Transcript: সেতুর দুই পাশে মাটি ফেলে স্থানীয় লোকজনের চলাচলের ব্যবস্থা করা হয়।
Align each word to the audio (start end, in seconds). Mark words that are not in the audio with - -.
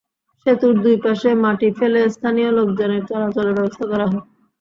সেতুর 0.45 0.73
দুই 0.83 0.95
পাশে 1.03 1.29
মাটি 1.43 1.69
ফেলে 1.77 2.01
স্থানীয় 2.15 2.49
লোকজনের 2.57 3.01
চলাচলের 3.09 3.55
ব্যবস্থা 3.57 3.85
করা 3.91 4.05
হয়। 4.07 4.23